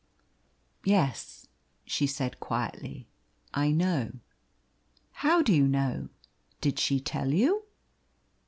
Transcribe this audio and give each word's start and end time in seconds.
"Yes," 0.83 1.45
she 1.85 2.07
said 2.07 2.39
quietly, 2.39 3.07
"I 3.53 3.69
know." 3.71 4.13
"How 5.11 5.43
do 5.43 5.53
you 5.53 5.67
know? 5.67 6.09
Did 6.59 6.79
she 6.79 6.99
tell 6.99 7.31
you?" 7.31 7.65